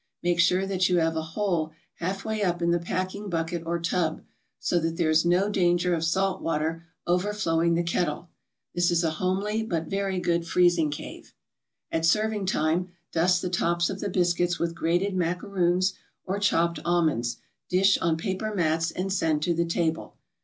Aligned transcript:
Make 0.23 0.39
sure 0.39 0.65
that 0.65 0.89
you 0.89 0.97
have 0.97 1.15
a 1.15 1.21
hole 1.37 1.73
half 1.97 2.25
way 2.25 2.41
up 2.41 2.59
in 2.59 2.71
the 2.71 2.79
packing 2.79 3.29
bucket 3.29 3.61
or 3.67 3.77
tub, 3.77 4.23
so 4.57 4.79
that 4.79 4.97
there 4.97 5.11
is 5.11 5.25
no 5.27 5.47
danger 5.47 5.93
of 5.93 6.03
salt 6.03 6.41
water 6.41 6.85
overflowing 7.05 7.75
the 7.75 7.83
kettle. 7.83 8.27
This 8.73 8.89
is 8.89 9.03
a 9.03 9.11
homely 9.21 9.61
but 9.61 9.85
very 9.85 10.19
good 10.19 10.47
freezing 10.47 10.89
cave. 10.89 11.35
At 11.91 12.03
serving 12.03 12.47
time, 12.47 12.89
dust 13.11 13.43
the 13.43 13.49
tops 13.51 13.91
of 13.91 13.99
the 13.99 14.09
biscuits 14.09 14.57
with 14.57 14.73
grated 14.73 15.15
macaroons 15.15 15.93
or 16.25 16.39
chopped 16.39 16.79
almonds, 16.83 17.37
dish 17.69 17.99
on 17.99 18.17
paper 18.17 18.55
mats, 18.55 18.89
and 18.89 19.13
send 19.13 19.43
to 19.43 19.53
the 19.53 19.65
table. 19.65 20.17